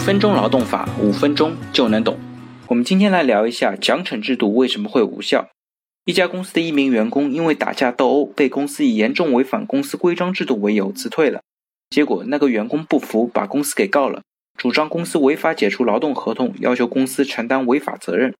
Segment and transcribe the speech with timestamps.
[0.00, 2.18] 分钟劳动法，五分钟就能懂。
[2.68, 5.50] 我们今天来聊一下奖惩制度为什么会无效。
[6.06, 11.42] 一家公司的一名员工因为打架斗殴，被公司以严重违反公司规章制度为由辞退了。
[11.90, 14.22] 结果那个员工不服，把公司给告了，
[14.56, 18.34] 主张公司违法解除劳动合同，要求公司承担违法责任。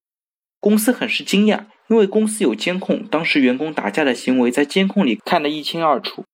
[0.59, 6.25] 公司很是惊讶，因为公司有监控，当时员工打架的行为在监控里看得一清二楚。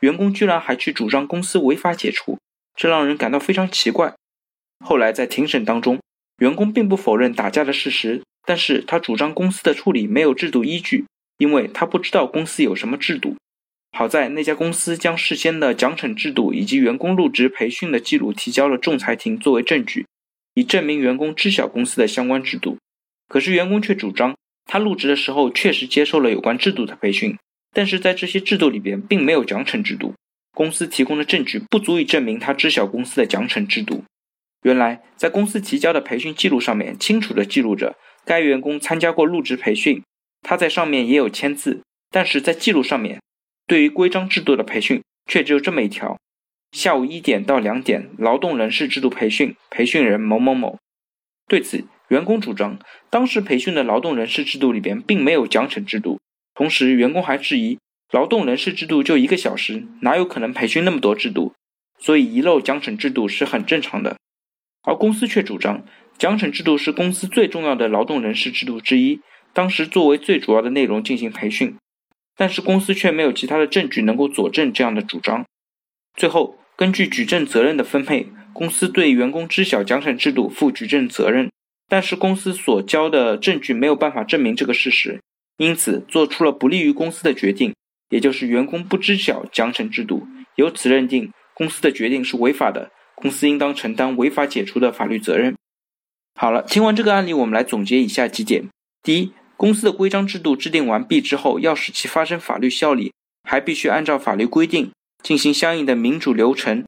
[0.00, 2.38] 员工居然还去主张公司违法解除，
[2.74, 4.12] 这让人感到非常奇怪。
[4.84, 5.98] 后来在庭审当中，
[6.38, 11.06] 员工并不否认打架的事实，但是他主张公司的处理没有制度依据，
[11.38, 13.34] 因为他不知道公司有什么制度。
[13.96, 20.04] 好在那家公司将事先的奖惩制度以及员工入职培训的记录提交了仲裁庭作为证据，
[20.54, 22.76] 以证明员工知晓公司的相关制度。
[23.28, 27.36] 可是员工却主张，他入职的时候确实接受了有关制度的培训。
[27.72, 30.12] 但是在这些制度里边，并没有奖惩制度。
[30.54, 34.04] 公司提供的证据不足以证明他知晓公司的奖惩制度。
[34.64, 40.02] 原来，在公司提交的培训记录上面，清楚地记录着该员工参加过入职培训，
[40.40, 41.82] 他在上面也有签字。
[42.10, 43.20] 但是在记录上面，
[43.66, 46.16] 对于规章制度的培训却只有这么一条：
[46.72, 50.78] 下午一点到两点，劳动人事制度培训，培训人某某某。
[51.46, 52.78] 对此，员工主张，
[53.10, 56.18] 当时培训的劳动人事制度里边并没有奖惩制度。
[56.54, 57.78] 同时，员工还质疑，
[58.10, 61.52] 劳动人事制度就一个小时，哪有可能培训那么多制度？
[61.98, 64.16] 所以遗漏奖惩制度是很正常的。
[64.84, 65.84] 而公司却主张，
[66.18, 69.20] 奖惩制度是公司最重要的劳动人事制度之一，
[69.52, 71.74] 当时作为最主要的内容进行培训。
[72.36, 75.44] 但是公司却没有其他的证据能够佐证这样的主张。
[76.16, 81.50] 最后，根据举证责任的分配，公司对员工知晓奖惩制度负举证责任，
[81.88, 85.20] 但是公司所交的证据没有办法证明这个事实。
[85.58, 87.72] 因此，做出了不利于公司的决定，
[88.10, 95.54] 也就是员工不知晓奖惩制度，由此认定公司的决定是违法的，公司应当承担违法解除的法律责任。
[96.34, 98.68] 好了，听完这个案例，我们来总结以下几点：
[99.02, 103.12] 第一，公司的规章制度制定完毕之后，要使其发生法律效力，
[103.48, 104.90] 还必须按照法律规定
[105.22, 106.84] 进行相应的民主流程，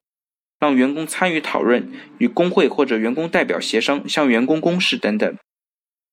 [0.58, 5.36] 让员工参与讨论，与工会或者员工代表协商，向员工公示等等。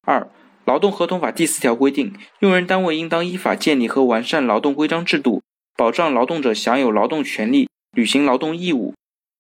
[0.04, 0.30] 二。
[0.66, 5.42] 劳动合同法第四条规定，用人单位应当依法建立和完善劳动规章制度，
[5.76, 8.94] 保障劳动者享有劳动权利、履行劳动义务。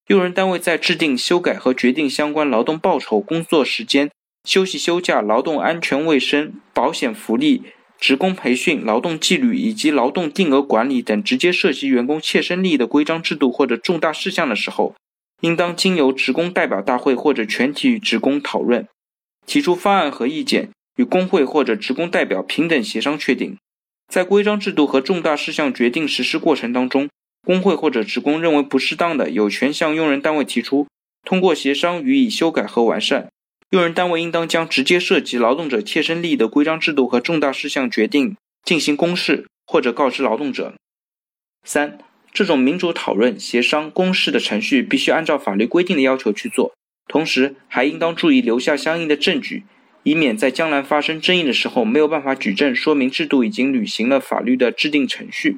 [0.08, 4.12] 用人单位在制定、修改和决定相关劳动报酬、工作时间、
[4.44, 7.64] 休息休假、劳动安全卫生、保险福利、
[8.00, 14.94] 职工培训、劳动纪律以及劳动定额管理等直接涉及员工切身利益的规章制度或者重大事项的时候，
[15.42, 18.88] 应当经由职工代表大会或者全体职工讨论，
[19.46, 20.70] 提出方案和意见。
[20.96, 23.58] 与工会或者职工代表平等协商确定，
[24.08, 27.10] 在规章制度和重大事项决定实施过程当中，
[27.46, 30.88] 工会或者职工认为不适当的，有权向用人单位提出，
[31.24, 33.28] 通过协商予以修改和完善。
[33.72, 40.76] 用人单位应当将直接涉及劳动者切身利益的规章制度和重大事项决定进行公示或者告知劳动者。
[41.66, 41.98] 三，
[42.32, 46.74] 这种民主讨论、协商、公示的程序必须按照法律规定的要求去做，
[47.08, 49.64] 同时还应当注意留下相应的证据。
[50.04, 55.58] 以免在将来发生争议的时候没有办法举证说明制度已经履行了法律的制定程序。